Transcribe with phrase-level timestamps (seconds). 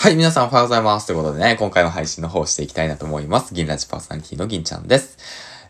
[0.00, 1.08] はい、皆さんおはようございます。
[1.08, 3.52] ということでね、今回も配信の方をしていきたいなと思います。
[3.52, 5.18] 銀ラジパーソナリティの銀ちゃんです。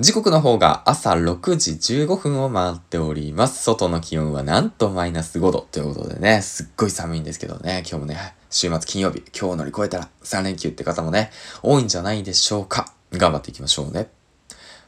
[0.00, 1.70] 時刻の方が朝6時
[2.04, 3.64] 15分を回っております。
[3.64, 11.30] 外の気温はなんとマイナス5度ということでね、すっごい寒いんですけどね、今日もね、週末金曜日、今日乗り越えたら3連休って方もね、
[11.62, 12.92] 多いんじゃないでしょうか。
[13.12, 14.10] 頑張っていきましょうね。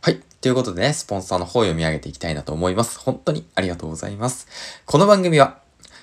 [0.03, 0.21] はい。
[0.43, 2.99] ということでね、スポンサーの方を読み上げていきたいなと思います。
[2.99, 4.49] 本当にありがとうございます。
[4.85, 5.61] この番組は、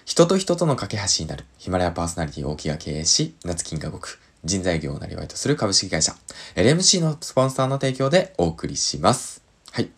[0.07, 6.15] 人と人との架け橋になるヒマラヤパーソナリティ大木が経営し、夏金が動く人材業をなりわいとする株式会社
[6.55, 9.43] LMC のスポンサーの提供でお送りします。
[9.73, 9.89] はい。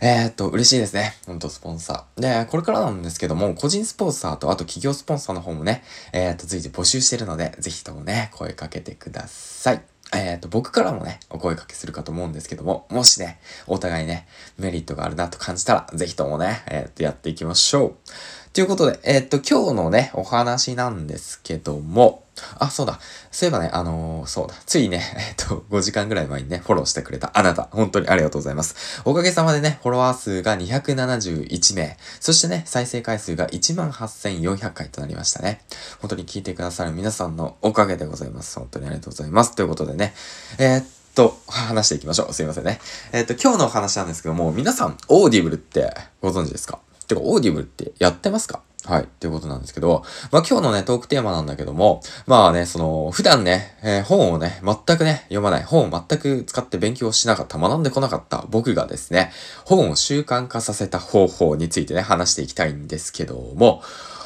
[0.00, 1.16] えー、っと、嬉しいですね。
[1.26, 2.20] ほんと、スポンサー。
[2.20, 9.82] で、これからなんですけども、個人スポンサーと、あと企業スポンサーの方もね、えー、っと、随時募集してるので、ぜひともね、声かけてください。
[10.14, 14.26] えっ、と、僕からもね、お声掛けするかと思うんですけども、もしね、お互いね、
[14.58, 17.94] メリットがあるなと感じたら、ぜひともね、えっ、と、やっていきましょう。
[18.52, 22.24] ということで、えー、っと、今日のね、お話なんですけども、
[22.58, 22.98] あ、そうだ。
[23.30, 24.54] そういえばね、あのー、そうだ。
[24.66, 28.74] ついね、 えっと、5時間ぐらい前にね、フォローしてくれたあなた、本当にありがとうございます。
[29.04, 35.62] おかげさまでね、フォロワー数が271名、そしてね、再生回数が18,400回となりましたね。
[36.00, 38.58] 本当に聞いてくださる皆さんのおかげでございます。
[38.58, 39.54] 本当にありがとうございます。
[39.54, 40.14] ということでね、
[40.58, 42.32] えー、っと、話していきましょう。
[42.32, 42.80] すいませんね。
[43.12, 46.78] えー、っと、今日のお話なんですけども、皆さん、 Audible ってご存知ですか？
[47.06, 48.60] てか、 Audible ってやってますか？
[48.88, 49.02] はい。
[49.02, 59.30] っていうことなんですけど、まあ今日のね、トークテーマなんだけども、まあね、その、普段ね、えー、本をね、全くね、読まない、本を全く使って勉強しなかった、学んでこなかった僕がですね、
[59.66, 63.82] 本を習慣化させた方法についてね、話していきたいんですけども、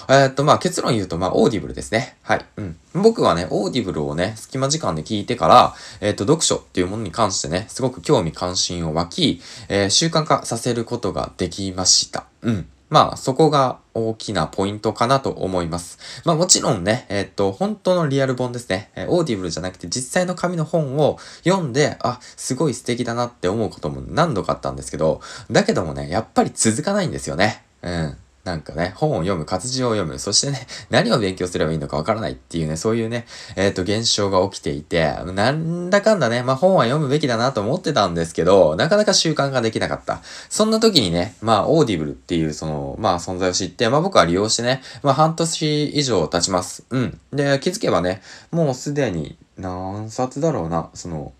[0.08, 2.16] えー、っと、まあ結論言うと、まあ Audible ですね。
[2.22, 2.46] はい。
[2.56, 2.76] うん。
[2.94, 12.26] 僕はね、 Audible をね、隙間時間で聞いてから、えー、っと、読書っていうものに関してね、すごく興味関心を湧き、えー、習慣化させることができました。
[12.42, 12.68] うん。
[12.90, 15.98] まあ、そこが大きなポイントかなと思います。
[16.24, 18.90] まあもちろんね、えっと、本当のリアル本ですね。
[18.94, 25.20] え Audible じゃなくて実際の紙の本を読んで、あ、すごい素敵だなって思うことも何度かあったんですけど、
[25.50, 27.64] だけどもね、やっぱり続かないんですよね。
[27.82, 28.16] うん。
[28.44, 40.22] なんかね、本を読む、活字を読む、そしてね、 何を勉強すればいいのかわからないっていうね、そういうね、えっ、ー、と、現象が起きていて、なんだかんだね、まあ本は読むべきだなと思ってたんですけど、なかなか習慣ができなかった。
[40.50, 46.82] そんな時にね、まあ、 Audible っていう、その、まあ、存在を知って、まあ僕は利用してね、まあ半年以上経ちます。
[46.90, 47.20] うん。
[47.32, 51.32] で、気づけばね、もうすでに何冊だろうな、その、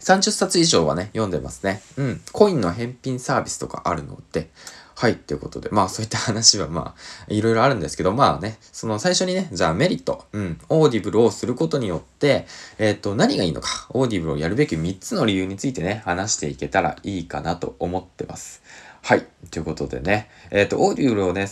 [0.00, 1.82] 30冊以上はね、読んでますね。
[1.96, 2.20] うん。
[2.32, 4.50] コインの返品サービスとかあるので、
[4.96, 12.46] はい、ということで、まあそういった話はまあ、いろいろあるんですけど、まあね、その最初にね、じゃあメリット、うん、 Audible をすることによって、
[12.78, 18.62] えっ、ー、と、何がいいのか、 Audible をやるべき3つの理由についてね、話していけたらいいかなと思ってます。
[19.04, 19.26] はい。
[19.50, 21.46] ということでね、えっ、ー、と、 Audible をね、や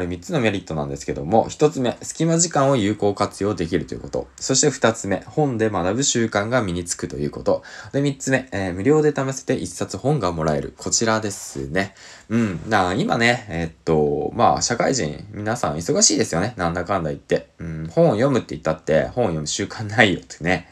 [0.00, 4.26] る3つのメリットなんですけども、1つ目、隙間時間を有効活用できるということ。
[4.40, 7.62] そして2つ目、本で学ぶ習慣が身につくということ。
[7.92, 10.74] で、3つ目、えー、無料で試せて1冊本がもらえる。
[10.76, 11.94] こちらですね。
[12.28, 12.68] うん。
[12.68, 16.54] な今ね、えっ、と、まあ、社会人、皆さん忙しいですよね。
[16.56, 17.50] なんだかんだ言って。
[17.60, 20.68] うん、本を読むって言ったって、本を読む習慣ないよってね。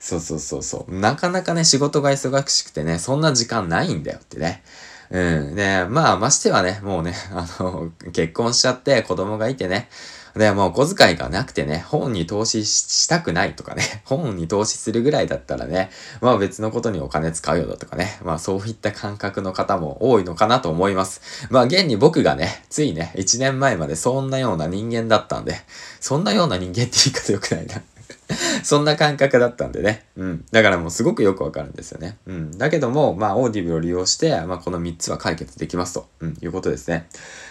[0.00, 0.98] そうそうそうそう。
[0.98, 4.64] なかなかね、仕事が忙しくてね、そんな時間ないんだよってね。
[5.10, 5.54] うん。
[5.54, 9.88] で、まあ、ましてはね、もうね、あの、結婚しちゃって子供がいてね、
[10.36, 15.90] で、もう小遣いがなくてね、本に投資したくないとかね、 本に投資するぐらいだったらね、
[16.20, 21.22] まあ別のことにお金使うよだとかね、まあそういった感覚の方も多いのかなと思います。
[21.48, 25.56] まあ現に僕がね、ついね、1年前までそんなような人間だったんで、
[26.00, 27.80] そんなような人間って言い方良くないな。
[28.64, 30.04] そんな感覚だったんでね。
[30.16, 30.44] うん。
[30.50, 32.18] だからもうすごくよくわかるんですよね。
[32.26, 32.58] うん。
[32.58, 37.06] だけども、まあ、 Audible を利用して、まあ、この3つは解決できますと、うん、いうことですね。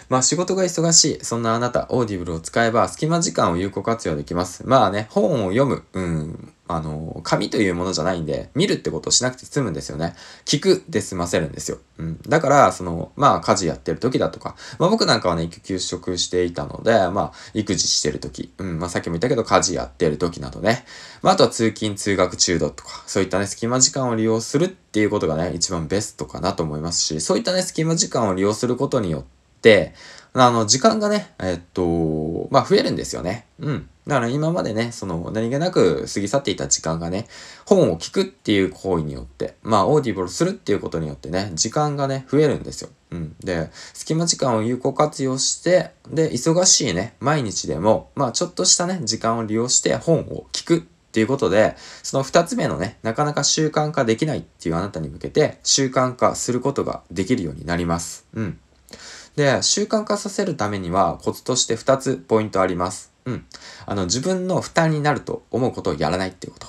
[0.10, 4.64] まあ、仕事が忙しい、そんなあなた、 Audible を使えば、隙間時間を有効活用できます。
[4.66, 10.16] まあね、本を読む、うん、あの、紙というものじゃないんで、見るってことをしなくて済むんですよね。
[10.46, 11.78] 聞くで済ませるんですよ。
[12.00, 12.20] うん。
[12.28, 20.86] だから、その、まあ、家事やってる時だとか、まあ僕なんかはね、育休職していたので、まあ、育児してる時、うん、まあさっきも言ったけど、家事やってる時などね。
[21.22, 29.24] まあ、あとは通勤、通学中とか、そういったね、隙間時間を利用するっていうことがね、一番ベストかなと思いますし、そういったね、隙間時間を利用することによっ
[29.62, 29.94] て、
[30.38, 31.84] あの、時間がね、えっと、
[32.52, 33.46] まあ、増えるんですよね。
[33.60, 33.90] うん。
[34.08, 37.28] だから今までね、その何気なく過ぎ去っていた時間がね、
[37.66, 42.90] 本を聞くっていう行為によって、まあ Audible するっていうことによってね、時間がね、増えるんですよ。
[43.12, 43.36] うん。
[43.40, 50.82] で、隙間時間を有効活用して、で、忙しいね、毎日でも、まあちょっとしたね、時間を利用して本を聞くっ
[51.16, 58.28] ていうことで、その二つ目のね、なかなか習慣化できないっていうあなたに向けて、習慣化することができるようになります。
[58.34, 58.60] うん。
[59.36, 63.12] で、習慣化させるためにはコツとして2つポイントあります。
[63.26, 63.46] うん。
[63.86, 66.68] あの、自分の負担になると思うことをやらないっていうこと。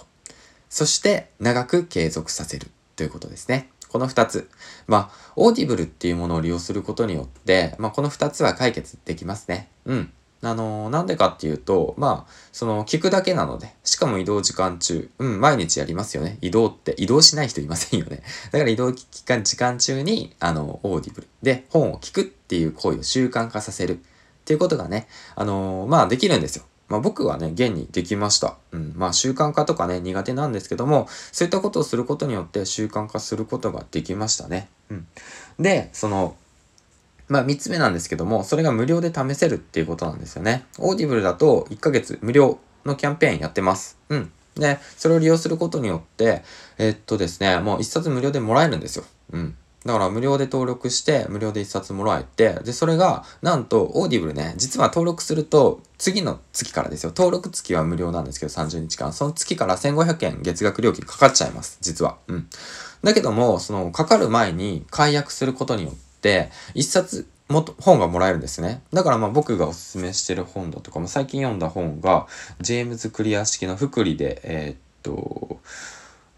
[0.68, 3.70] そして、長く継続させるということですね。
[3.88, 4.48] この2つ。
[4.86, 9.68] まあ、オーディブルっていうものを利用することによって、まあ、この2つは解決できますね。
[9.84, 10.12] うん。
[10.46, 16.38] あのー、なんでかっていうと、まあ、その、聞くだけなので、しかも移動時間中、うん、毎日やりますよね。
[16.40, 18.22] 移動って、移動しない人いませんよね。
[18.52, 24.00] だから移動期間、時間中に、あの、オーディブルで本を聞くっていう行為を習慣化させるっ
[24.44, 26.64] ていうことがね、あのー、まあ、できるんですよ。
[26.88, 28.56] まあ僕はね、現にできました。
[28.70, 28.92] うん。
[28.96, 34.68] まあ習慣化とかね、苦手なんですけども、そういったことをすることによって習慣化することができましたね。
[34.90, 35.06] うん。
[35.58, 36.36] で、その、
[37.28, 40.64] まあ3つ目なんですけども、それが無料で試せるっていうことなんですよね。
[40.78, 43.98] オーディブルだと1ヶ月無料のキャンペーンやってます。
[44.08, 44.32] うん。
[44.54, 46.42] で、それを利用することによって、
[46.78, 49.04] えー、っとですね、もう1冊無料でもらえるんですよ。
[49.32, 49.54] うん。
[49.86, 57.12] だから無料で登録して、無料で1冊もらえて、で、それが、なんと、オーディブルね、実は登録すると、次の月からですよ。
[57.16, 59.12] 登録月は無料なんですけど、30日間。
[59.12, 61.78] その月から1500円月額料金かかっちゃいます。
[61.80, 62.16] 実は。
[62.26, 62.48] うん。
[63.04, 65.94] だけども、その、かかる前に解約することによっ
[66.26, 68.82] て、1冊も本がもらえるんですね。
[68.92, 72.26] だからまあ僕がおすすめしてる本だとかも最近読んだ本が、
[72.60, 75.60] ジェームズ・クリア式の複利で、えー、っと、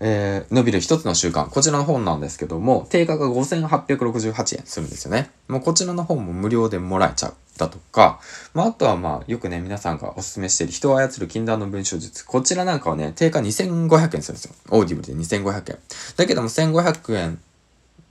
[0.01, 1.49] えー、伸びる一つの習慣。
[1.49, 5.31] こちらの本なんですけども、定価が5868円するんですよね。
[5.49, 7.35] もうこちらの本も無料でもらえちゃう。
[7.57, 8.21] だとか、
[8.55, 12.25] まあ、あとはまあ、よくね、皆さんがおすすめしている人を操る禁断の文章術。
[12.25, 14.55] こちらなんかはね、定価2500円するんですよ。
[14.71, 15.79] オーディブルで2500円。
[16.17, 17.41] だけども1500円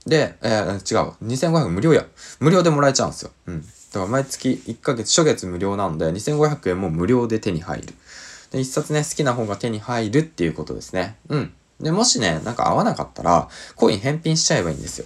[0.08, 1.14] で、えー、違う。
[1.26, 2.06] 2500無料や。
[2.40, 3.32] 無料でもらえちゃうんですよ。
[3.46, 3.62] うん。
[3.62, 7.94] だから毎月1ヶ月、初月無料なんで、2500円も無料で手に入る。
[8.52, 11.18] で、一冊ね、好きな本が手に入るっていうことですね。
[11.28, 11.54] うん。
[11.82, 15.06] で、もしね、なんか合わなかったら、コイン返品しちゃえばいいんですよ。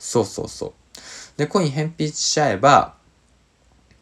[0.00, 1.38] そうそうそう。
[1.38, 2.94] で、コイン返品しちゃえば、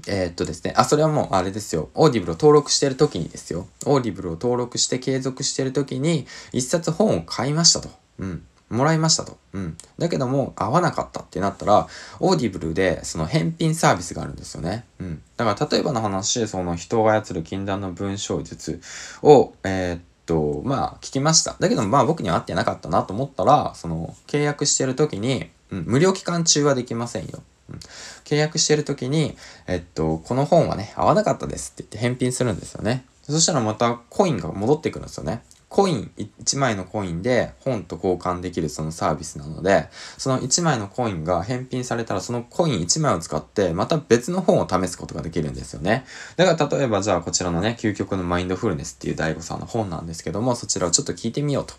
[0.08, 1.90] えー、っとですね、あ、それはもうあれですよ。
[1.94, 3.68] オーディブルを登録してる時にですよ。
[3.84, 7.90] オーディブルを登録して継続してる時に、一冊本を買いましたと。
[8.18, 8.46] うん。
[8.72, 9.36] もらいましたと。
[9.52, 9.76] うん。
[9.98, 11.88] だけども、合わなかったってなったら、
[12.20, 14.84] オーディブルで、その返品サービスがあるんですよね。
[14.98, 15.22] うん。
[15.36, 18.80] だから、例えばの話、その人を操る禁断の文章術
[19.22, 21.56] を、えー、っと、まあ、聞きました。
[21.58, 27.42] だけども、まあ、僕には合ってなかったなと思ったら、その、契約してる時に、うん、無料期間中はできませんよ。
[27.68, 27.76] うん、
[28.24, 29.36] 契約してる時に、
[29.66, 33.04] えっと、この本はね、合わなかったですって言って返品するんですよね。
[33.22, 35.42] そしたらまたコインが戻ってくるんですよね。
[35.72, 39.88] コイン、1枚のコインで本と交換できるそのサービスなので、
[40.18, 46.04] その1枚のコインが返品されたら、そのコイン1枚を使って、また別の本を試すことができるんですよね。
[46.36, 51.72] だから例えばじゃあこちらのね、究極のマインドフルネスっていう DAIGO さんの本なんですけども、そちらをちょっと聞いてみようと。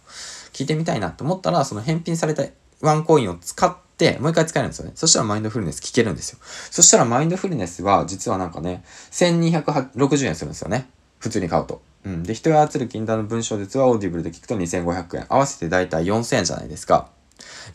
[0.54, 2.44] 聞いてみたいなと思ったら、その返品された
[2.81, 4.94] ワンコインを使って、もう一回使えるんですよね。
[4.96, 6.39] そしたらマインドフルネス聞けるんですよ。
[6.42, 10.89] そしたらマインドフルネスは実はなんかね、1260円するんですよね。
[11.19, 11.80] 普通に買うと。
[12.05, 12.23] うん。
[12.23, 15.25] で、人が操る禁断の文章術はオーディブルで聞くと2500円。
[15.29, 17.09] 合わせてだいたい4000円じゃないですか。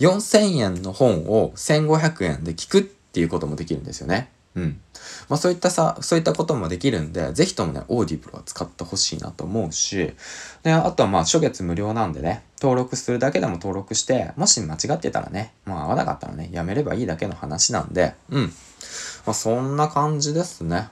[0.00, 4.30] 4000円の本を1500円で聞くっていうこともできるんですよね。
[4.54, 4.80] うん。
[5.28, 10.14] まあそういったさ、そういったこともできるんで、ぜひともね、オーディブルは使ってほしいなと思うし、
[10.62, 18.44] で、あとはまあ初月無料なんでね、登録するだけでも登録して、もし間違ってたらね、まあ合わなかったらね、やめればいいだけの話なんで、うん。
[19.26, 20.88] まあそんな感じですね。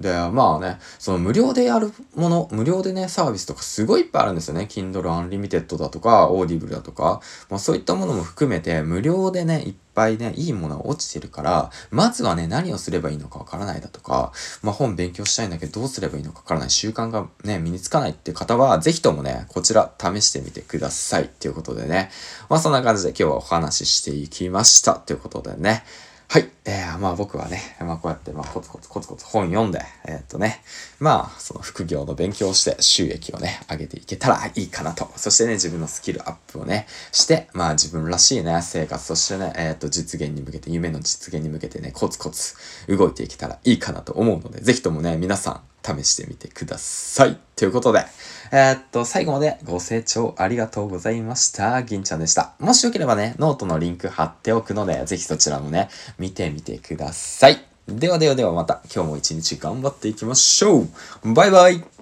[0.00, 4.66] で、まあね、その無料でやるもの、無料でね、サービスとかすごいいっぱいあるんですよね。
[4.68, 21.24] Kindle Unlimited だとか、Audible だとか、まあそういったものも含めて、無料でね、いっぱいね、いいものが落ちてるから、まずはね、何をすればいいのかわからないだとか、まあ本勉強したいんだけど、どうすればいいのかわからない、習慣がね、身につかないっていう方は、ぜひともね、こちら試してみてください。
[21.24, 22.10] っていうことでね、
[22.48, 24.94] まあそんな感じで今日はお話ししていきました。
[24.94, 25.84] ということでね、
[26.32, 26.48] はい。
[26.64, 30.62] えー、まあ僕はね、まあこうやって、まあコツコツコツコツ本読んで、えー、っとね、
[31.00, 35.10] まあその副業の勉強をして収益をね、上げていけたらいいかなと。
[35.16, 42.54] そしてね、自分のスキルアップをね、して、まあ自分らしいね、生活、そしてね、えー、っと実現に向けて、夢の実現に向けてね、コツコツ
[42.86, 47.38] 動いていけたらいいかなと思うので、ぜひともね、皆さん試してみてください。
[47.56, 48.04] ということで、
[48.52, 51.82] えー、っと、最後までご清聴ありがとうございました。
[51.82, 52.52] 銀ちゃんでした。
[52.58, 57.64] もしよければね、ノートのリンク貼っておくので、ぜひそちらもね、見てみてください。
[57.88, 61.99] ではではではまた今日も一日頑張っていきましょうバイバイ